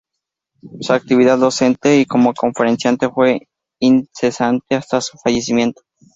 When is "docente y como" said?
1.37-2.33